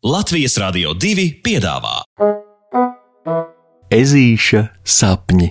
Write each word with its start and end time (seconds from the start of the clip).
Latvijas 0.00 0.54
Rādio 0.56 0.94
2 0.96 1.42
piedāvā 1.44 1.98
Ezīša 3.92 4.62
sapņi. 4.80 5.48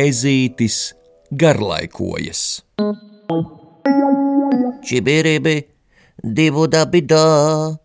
Ezītis 0.00 0.78
garlaikojas. 1.28 2.46
Čibiribi, 4.88 5.58
divu 6.22 6.66
dabidā. 6.70 7.76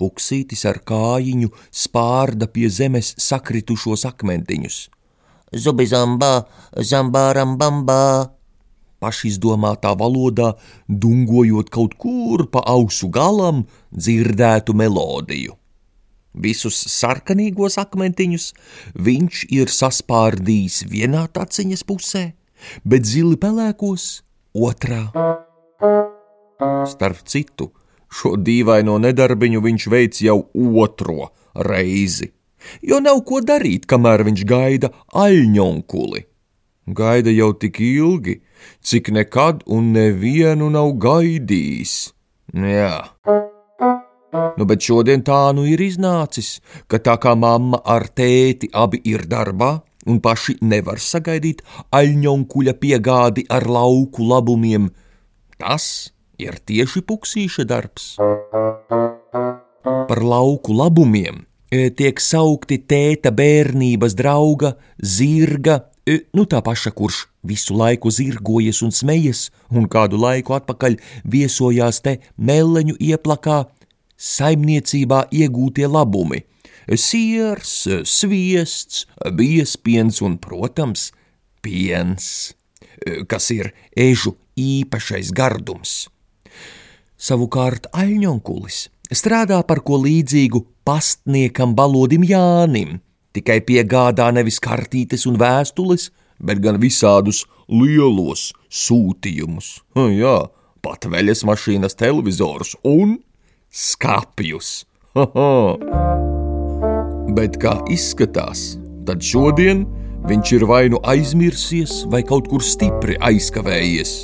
Puksītis 0.00 0.64
ar 0.64 0.80
kājiņu 0.86 1.50
spārda 1.68 2.48
pie 2.48 2.70
zemes 2.72 3.12
sakritušos 3.20 4.06
akmentiņus. 4.08 4.88
Zubi 5.52 5.86
zambā, 5.90 6.46
zambāram 6.76 7.58
bambā. 7.60 8.30
Pašizdomātā 9.00 9.94
valodā, 9.96 10.54
dungojot 10.88 11.70
kaut 11.72 11.96
kur 11.96 12.44
pa 12.52 12.60
ausu 12.68 13.08
galam, 13.08 13.64
dzirdētu 13.96 14.76
melodiju. 14.76 15.56
Visus 16.36 16.76
sarkanīgos 16.92 17.78
akmentiņus 17.80 18.50
viņš 18.94 19.46
ir 19.56 19.72
saspārdījis 19.72 20.84
vienā 20.92 21.24
taciņas 21.32 21.82
pusē, 21.88 22.24
bet 22.84 23.08
zili 23.08 23.40
pelēkos 23.40 24.20
otrā. 24.54 25.08
Starp 26.92 27.24
citu, 27.24 27.72
šo 28.10 28.34
dīvaino 28.46 28.98
nedarbiņu 29.02 29.62
viņš 29.64 29.86
veic 29.92 30.20
jau 30.26 30.40
otro 30.84 31.30
reizi, 31.54 32.32
jo 32.82 33.00
nav 33.02 33.22
ko 33.28 33.40
darīt, 33.44 33.86
kamēr 33.90 34.24
viņš 34.28 34.44
gaida 34.48 34.92
aļņonkuli. 35.14 36.26
Gaida 36.96 37.30
jau 37.30 37.52
tik 37.54 37.78
ilgi, 37.84 38.40
cik 38.82 39.12
nekad 39.14 39.62
un 39.70 39.92
nevienu 39.94 40.70
nav 40.74 40.96
gaidījis. 40.98 41.94
Jā. 42.50 42.96
Nu, 44.58 44.66
bet 44.66 44.82
šodien 44.82 45.22
tā 45.26 45.38
nu 45.54 45.66
ir 45.66 45.80
iznācis, 45.82 46.58
ka 46.90 46.98
tā 47.02 47.16
kā 47.22 47.36
mamma 47.38 47.80
ar 47.84 48.08
tēti 48.10 48.70
abi 48.74 49.00
ir 49.06 49.26
darbā 49.30 49.76
un 50.10 50.20
paši 50.24 50.56
nevar 50.64 51.00
sagaidīt 51.02 51.62
aļņonkuļa 51.94 52.74
piegādi 52.82 53.46
ar 53.50 53.66
lauku 53.70 54.26
labumiem, 54.26 54.88
tas 55.58 56.10
ir 56.40 56.58
tieši 56.66 57.02
puksīša 57.06 57.66
darbs. 57.68 58.14
Par 60.10 60.20
lauku 60.24 60.74
labumiem 60.76 61.44
e, 61.70 61.88
tiek 61.94 62.20
saukti 62.20 62.80
tēta 62.90 63.32
bērnības 63.34 64.16
drauga, 64.18 64.74
zirga, 64.98 65.80
e, 66.04 66.20
nu 66.36 66.46
tā 66.50 66.60
paša, 66.64 66.92
kurš 66.96 67.24
visu 67.46 67.76
laiku 67.78 68.12
zirgojas 68.12 68.82
un 68.86 68.92
smejas, 68.94 69.48
un 69.70 69.88
kādu 69.90 70.20
laiku 70.20 70.56
atpakaļ 70.58 70.98
viesojās 71.24 72.02
te 72.04 72.18
meleņu 72.36 72.98
ieplakā, 73.00 73.64
saimniecībā 74.20 75.26
iegūtie 75.32 75.88
labumi- 75.88 76.44
siers, 77.08 77.88
sviests, 78.04 79.06
biespiens 79.32 80.20
un, 80.20 80.36
protams, 80.38 81.12
piens, 81.62 82.52
kas 83.28 83.50
ir 83.50 83.72
ežu 83.96 84.36
īpašais 84.58 85.32
gardums. 85.32 86.08
Savukārt 87.20 87.84
aļņonkulis 87.92 88.76
strādā 89.12 89.58
par 89.68 89.82
ko 89.84 89.98
līdzīgu 90.00 90.62
pastniekam 90.88 91.74
balodim 91.76 92.22
Jānim, 92.24 92.94
tikai 93.36 93.58
piegādā 93.66 94.30
nevis 94.32 94.56
kartītes 94.62 95.26
un 95.28 95.36
vēstules, 95.40 96.08
bet 96.40 96.62
gan 96.64 96.80
visādus 96.80 97.42
lielos 97.68 98.54
sūtījumus. 98.72 99.68
Jā, 100.16 100.48
pat 100.80 101.04
veļas 101.12 101.44
mašīnas 101.44 101.98
televizors 102.00 102.72
un 102.88 103.18
skāpjus. 103.68 104.72
Bet 107.36 107.60
kā 107.60 107.76
izskatās, 107.92 108.78
tad 109.04 109.20
šodien 109.20 109.84
viņš 110.24 110.56
ir 110.56 110.64
vai 110.72 110.86
nu 110.88 111.04
aizmirsies, 111.04 112.06
vai 112.08 112.24
kaut 112.24 112.48
kur 112.48 112.64
stipri 112.64 113.20
aizkavējies, 113.20 114.22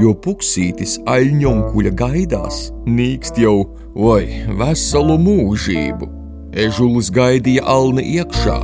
jo 0.00 0.12
puksītis 0.24 0.98
aļņonkuļa 1.10 1.92
gaidās 1.98 2.70
nīkst 2.86 3.40
jau 3.42 3.58
vai 3.96 4.46
veselu 4.58 5.18
mūžību. 5.22 6.08
Ežulis 6.56 7.10
gaidīja 7.12 7.64
alni 7.68 8.04
iekšā, 8.16 8.56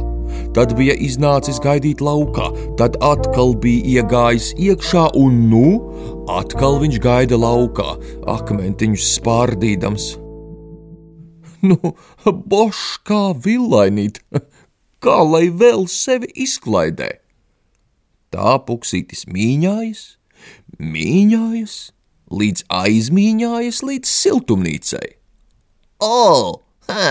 tad 0.57 0.73
bija 0.79 0.95
iznācis 0.97 1.61
gaidīt 1.63 2.01
laukā, 2.05 2.49
tad 2.81 2.97
atkal 3.05 3.53
bija 3.61 4.01
iegājis 4.01 4.53
iekšā, 4.57 5.11
un 5.19 5.47
nu 5.53 5.67
atkal 6.33 6.81
viņš 6.83 6.99
gaida 7.05 7.39
laukā, 7.41 7.97
akmentiņus 8.39 9.15
spārdīdams. 9.19 10.13
Nu, 11.63 11.77
bošs 12.27 12.97
kā 13.07 13.37
villainīt, 13.39 14.17
kā 15.05 15.21
lai 15.23 15.47
vēl 15.47 15.85
sevi 15.87 16.27
izklaidē. 16.43 17.13
Tā 18.35 18.57
puksītis 18.67 19.29
mīņājas, 19.31 20.03
mīņājas, 20.83 21.77
līdz 22.33 22.67
aizmīņājas 22.73 23.83
līdz 23.87 24.13
siltumnīcai. 24.13 25.09
O, 26.03 26.63
hē, 26.91 27.09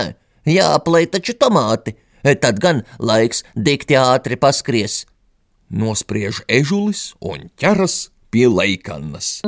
jāplēj 0.48 1.08
taču 1.16 1.36
tomāti, 1.40 1.96
tad 2.22 2.60
gan 2.62 2.82
laiks 3.00 3.42
dikti 3.56 3.96
ātri 3.98 4.36
paskries. 4.36 5.02
Nospriež 5.72 6.42
ežulis 6.52 7.14
un 7.24 7.48
ķeras 7.56 8.10
pie 8.28 8.44
leikannas. 8.52 9.40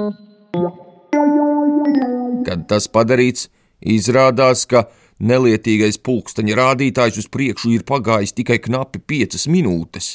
Kad 2.44 2.64
tas 2.70 2.88
padarīts, 2.88 3.50
Izrādās, 3.84 4.64
ka 4.64 4.86
nelietīgais 5.20 6.00
pulksteņa 6.00 6.56
rādītājs 6.56 7.20
uz 7.20 7.28
priekšu 7.28 7.74
ir 7.76 7.84
pagājis 7.84 8.32
tikai 8.32 8.56
knapi 8.64 9.02
piecas 9.04 9.44
minūtes. 9.50 10.14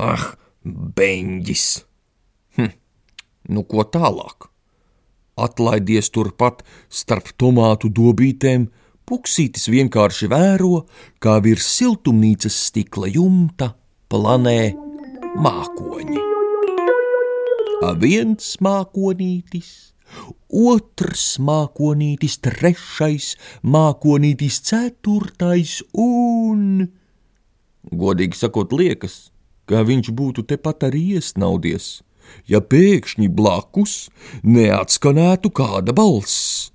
Ah, 0.00 0.32
beņģis! 0.64 1.66
Nu 3.48 3.64
ko 3.66 3.84
tālāk? 3.84 4.48
Atlaidies 5.36 6.10
turpat 6.12 6.60
starp 6.92 7.32
tomātu 7.40 7.88
dobītēm, 7.88 8.68
puksītis 9.08 9.68
vienkārši 9.72 10.28
vēro, 10.30 10.84
kā 11.18 11.38
virs 11.44 11.70
siltumnīcas 11.78 12.58
stikla 12.68 13.08
jumta 13.14 13.72
planē 14.12 14.74
mākoņi. 15.40 16.20
A 17.82 17.96
viens 17.98 18.54
mākonītis 18.62 19.72
otrs 20.52 21.38
mākonītis, 21.40 22.38
trešais 22.44 23.32
mākonītis, 23.64 24.60
ceturtais 24.68 25.80
un. 25.96 26.88
Godīgi 27.82 28.38
sakot, 28.38 28.74
liekas, 28.76 29.32
ka 29.66 29.82
viņš 29.88 30.12
būtu 30.14 30.44
tepat 30.52 30.88
arī 30.90 31.16
iesnaudies, 31.16 32.02
ja 32.48 32.60
pēkšņi 32.60 33.28
blakus 33.32 34.08
neatskanētu 34.42 35.52
kāda 35.54 35.94
balss. 35.96 36.72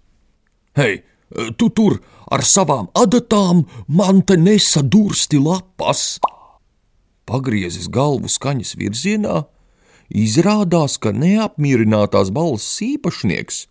Hei, 0.78 1.02
tu 1.58 1.69
tur 1.69 2.00
ar 2.31 2.44
savām 2.46 2.90
adatām 2.97 3.66
man 3.88 4.22
te 4.22 4.38
nesadursti 4.38 5.41
lapas! 5.41 6.18
Pagriezis 7.28 7.90
galvu 7.91 8.30
skaņas 8.31 8.78
virzienā, 8.80 9.44
Izrādās, 10.07 10.96
ka 11.03 11.12
neapmierinātās 11.12 12.31
balss 12.31 12.80
īpašnieks 12.80 13.66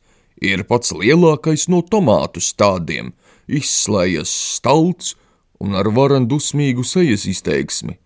ir 0.44 0.64
pats 0.68 0.92
lielākais 0.92 1.64
no 1.72 1.80
tomātu 1.80 2.42
stādiem, 2.44 3.14
izslējas 3.48 4.28
stalts 4.28 5.14
un 5.60 5.72
ar 5.80 5.88
varan 5.96 6.28
dusmīgu 6.28 6.84
sejas 6.84 7.24
izteiksmi. 7.24 7.96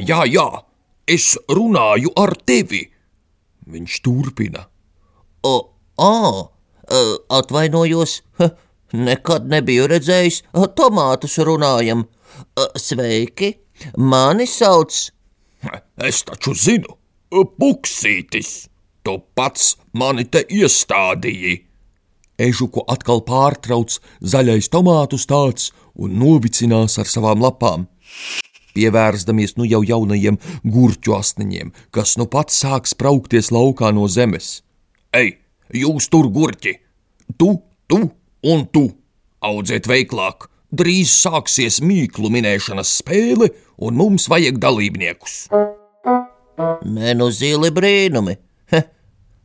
Jā, 0.00 0.24
jā, 0.24 0.48
es 1.06 1.34
runāju 1.50 2.12
ar 2.20 2.34
tevi, 2.46 2.82
viņš 3.70 4.00
turpina. 4.04 4.66
O, 5.44 5.54
ā, 6.00 6.14
atvainojos, 7.38 8.20
nekad 9.08 9.48
nebiju 9.52 9.88
redzējis, 9.92 10.42
tomātus 10.76 11.38
runājam. 11.44 12.06
Sveiki, 12.80 13.52
mani 13.96 14.46
sauc 14.48 14.96
Es 16.08 16.22
taču 16.28 16.54
zinu, 16.58 16.96
puksītis, 17.30 18.50
tu 19.06 19.16
pats 19.36 19.74
mani 19.96 20.26
te 20.28 20.44
iestādīji. 20.44 21.56
Ežuku 22.44 22.82
atkal 22.90 23.22
pārtrauc 23.26 24.00
zaļais 24.20 24.68
tomātu 24.72 25.20
stāsts 25.22 25.70
un 25.94 26.16
novicinās 26.18 26.98
ar 26.98 27.10
savām 27.10 27.44
lapām. 27.44 27.86
Pievērstamies 28.74 29.54
nu 29.58 29.68
jau 29.70 29.82
jaunajiem 29.86 30.40
gurķu 30.66 31.14
asniņiem, 31.18 31.70
kas 31.94 32.16
nu 32.18 32.26
pats 32.30 32.58
sāk 32.64 32.90
spraukties 32.90 33.52
laukā 33.54 33.92
no 33.94 34.08
zemes. 34.10 34.64
Ei, 35.14 35.36
jūs 35.70 36.10
tur 36.10 36.26
gurķi! 36.34 36.74
Tu, 37.38 37.54
tu 37.88 38.00
un 38.44 38.66
tu 38.72 38.88
audzēt 39.44 39.88
veiklāk. 39.90 40.48
Drīz 40.74 41.12
sāksies 41.22 41.78
mīklu 41.84 42.32
minēšanas 42.34 42.96
spēle, 42.98 43.52
un 43.78 43.94
mums 43.98 44.26
vajag 44.30 44.58
dalībniekus. 44.62 45.36
Nē, 46.84 47.14
nu 47.18 47.30
zili 47.34 47.70
brīnumi. 47.74 48.36
Heh, 48.72 48.88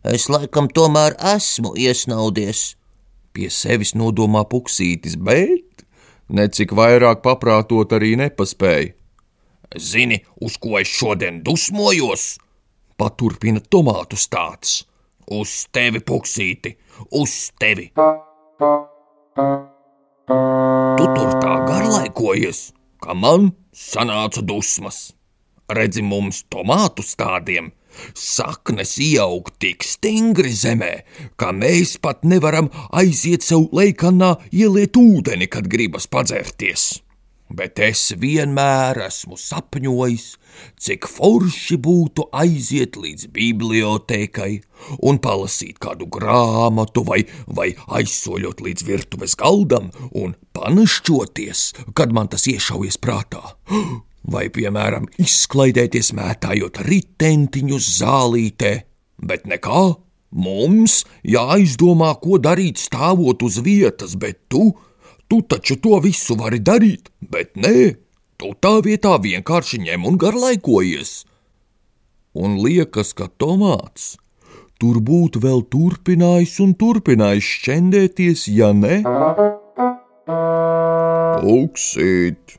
es 0.10 0.26
laikam 0.31 0.70
tomēr 0.74 1.18
esmu 1.36 1.76
iesnaudies. 1.78 2.74
Pie 3.34 3.50
sevis 3.54 3.94
nodomā 3.94 4.42
puksītis, 4.50 5.20
bet 5.22 5.86
necik 6.34 6.74
vairāk 6.78 7.22
paprātot 7.26 7.94
arī 7.94 8.16
nepaspēja. 8.18 8.96
Zini, 9.77 10.18
uz 10.42 10.57
ko 10.57 10.80
es 10.80 10.89
šodien 10.89 11.44
dusmojos? 11.45 12.39
Paturpina 12.98 13.62
tomātu 13.62 14.18
stāsts. 14.18 14.86
Uz 15.30 15.68
tevi, 15.69 16.01
puksīti, 16.01 16.74
uz 17.13 17.33
tevi! 17.62 17.92
Tu 20.98 21.06
tur 21.16 21.36
tā 21.38 21.54
garlaikojies, 21.68 22.62
ka 22.98 23.13
man 23.13 23.51
sanāca 23.69 24.42
dusmas. 24.42 25.12
Redzi, 25.69 26.01
mums 26.01 26.42
tomātu 26.50 27.06
stādiem 27.06 27.69
saknes 28.18 28.95
ieaug 29.01 29.51
tik 29.62 29.86
stingri 29.86 30.54
zemē, 30.56 30.94
ka 31.38 31.51
mēs 31.54 31.98
pat 32.01 32.25
nevaram 32.25 32.71
aiziet 32.89 33.45
sev 33.45 33.68
leikanā 33.75 34.31
ieliet 34.50 34.98
ūdeni, 34.98 35.50
kad 35.50 35.69
gribas 35.69 36.10
padzerties 36.10 37.04
bet 37.50 37.80
es 37.81 38.01
vienmēr 38.19 39.00
esmu 39.07 39.38
sapņojis, 39.40 40.25
cik 40.80 41.07
forši 41.10 41.78
būtu 41.81 42.28
aiziet 42.36 42.98
līdz 43.00 43.30
bibliotēkai 43.36 44.51
un 45.10 45.19
palasīt 45.24 45.80
kādu 45.81 46.10
grāmatu, 46.12 47.04
vai, 47.07 47.24
vai 47.48 47.72
aizsoļot 48.00 48.62
līdz 48.66 48.86
virtuves 48.88 49.38
galdam 49.40 49.90
un 50.12 50.36
panašķoties, 50.57 51.63
kad 51.98 52.13
man 52.16 52.30
tas 52.31 52.48
iešaujas 52.50 53.00
prātā. 53.01 53.44
Vai, 54.30 54.50
piemēram, 54.54 55.07
izklaidēties 55.18 56.12
mētājot 56.13 56.84
ritentiņus 56.86 57.90
zālītē, 58.02 58.74
bet 59.25 59.50
nekā. 59.50 59.88
Mums 60.30 61.00
jāizdomā, 61.25 62.12
ko 62.22 62.38
darīt 62.38 62.78
stāvot 62.78 63.42
uz 63.42 63.56
vietas, 63.66 64.13
bet 64.13 64.44
tu 64.45 64.75
Tu 65.30 65.42
taču 65.46 65.76
to 65.78 66.00
visu 66.02 66.34
vari 66.40 66.58
darīt, 66.60 67.12
bet 67.22 67.54
nē, 67.54 67.94
tu 68.42 68.54
tā 68.66 68.80
vietā 68.86 69.12
vienkārši 69.22 69.78
ņem 69.84 70.08
un 70.10 70.16
garlaikojies. 70.22 71.12
Un 72.34 72.56
liekas, 72.64 73.12
ka 73.14 73.28
tomāts 73.42 74.16
tur 74.81 74.98
būtu 75.06 75.42
vēl 75.44 75.62
turpinājis 75.74 76.56
un 76.66 76.74
turpinājis 76.81 77.52
šķendēties, 77.60 78.48
ja 78.56 78.72
ne? 78.74 79.02
Puksīt, 81.44 82.58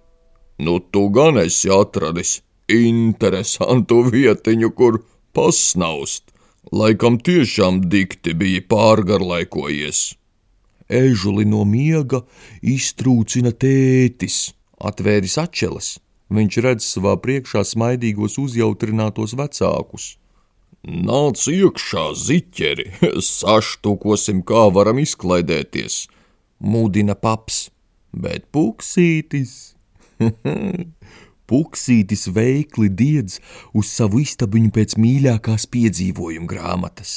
nu 0.62 0.78
tu 0.93 1.08
gan 1.17 1.43
esi 1.43 1.72
atradis 1.75 2.37
interesantu 2.70 4.05
vietiņu, 4.14 4.70
kur 4.78 5.02
pasnaust. 5.34 6.28
Laikam 6.70 7.19
tiešām 7.19 7.82
dikti 7.90 8.37
bija 8.37 8.62
pārgarlaikojies 8.70 10.19
ežuli 10.90 11.46
no 11.48 11.64
miega 11.69 12.22
iztrūcina 12.62 13.52
tētis, 13.54 14.50
atvēris 14.82 15.38
atšķeles. 15.40 15.90
Viņš 16.31 16.58
redz 16.62 16.87
savā 16.87 17.16
priekšā 17.19 17.64
smaidīgos 17.66 18.38
uzjautrinātos 18.38 19.34
vecākus. 19.38 20.14
Nāc 20.87 21.42
iekšā, 21.50 22.04
ziķeri, 22.16 22.87
saštukosim, 23.26 24.44
kā 24.46 24.69
varam 24.72 25.02
izklaidēties, 25.02 26.06
mudina 26.60 27.19
paps, 27.19 27.69
bet 28.14 28.48
puksītis. 28.54 29.75
Puksītis 31.50 32.28
veikli 32.31 32.86
diedz 32.94 33.40
uz 33.75 33.90
savu 33.90 34.20
istabiņu 34.22 34.70
pēc 34.76 34.94
mīļākās 35.02 35.66
piedzīvojuma 35.75 36.46
grāmatas. 36.46 37.16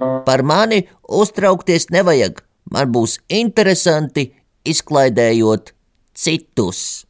Par 0.00 0.42
mani 0.42 0.84
uztraukties 1.08 1.90
nevajag. 1.92 2.40
Man 2.70 2.92
būs 2.94 3.18
interesanti 3.28 4.30
izklaidējot 4.64 5.72
citus. 6.14 7.04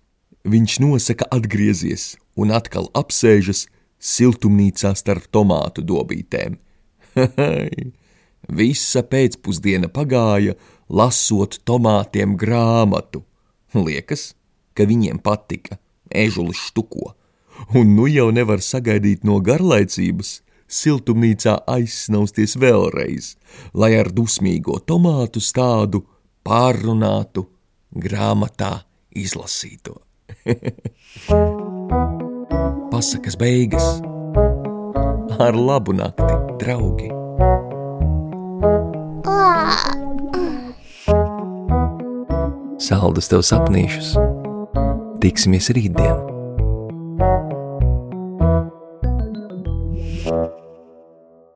Viņš 0.49 0.79
nosaka 0.81 1.29
atgriezies 1.37 2.15
un 2.41 2.53
atkal 2.57 2.89
apsēžas 2.97 3.67
siltumnīcā 4.01 4.95
starp 4.97 5.29
tomātu 5.35 5.85
dobītēm. 5.85 6.57
Visa 8.61 9.03
pēcpusdiena 9.05 9.91
pagāja, 9.93 10.57
lasot 10.89 11.61
tomātiem 11.69 12.35
grāmatu. 12.41 13.23
Liekas, 13.77 14.33
ka 14.75 14.87
viņiem 14.89 15.21
patika, 15.23 15.79
ežulis 16.11 16.59
štuko, 16.71 17.13
un 17.77 17.95
nu 17.95 18.09
jau 18.11 18.31
nevar 18.35 18.65
sagaidīt 18.65 19.27
no 19.29 19.39
garlaicības, 19.45 20.41
siltumnīcā 20.71 21.57
aizsnausties 21.71 22.57
vēlreiz, 22.61 23.35
lai 23.75 23.93
ar 23.99 24.11
dusmīgo 24.15 24.79
tomātu 24.87 25.43
stādu 25.43 26.05
pārrunātu 26.47 27.47
grāmatā 27.91 28.85
izlasīto. 29.11 29.99
Pasakas 32.91 33.37
beigas 33.41 34.01
ar 35.41 35.57
labu 35.57 35.93
nakti, 35.97 36.35
draugi! 36.63 37.11
Saldus 42.81 43.31
tev 43.31 43.45
sapnīšus! 43.47 44.17
Tiksimies 45.21 45.71
rītdien! 45.77 46.30